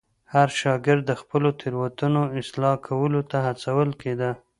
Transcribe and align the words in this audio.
هر 0.33 0.47
شاګرد 0.61 1.03
د 1.07 1.11
خپلو 1.21 1.49
تېروتنو 1.59 2.23
اصلاح 2.41 2.75
کولو 2.87 3.21
ته 3.29 3.37
هڅول 3.47 3.89
کېده. 4.01 4.31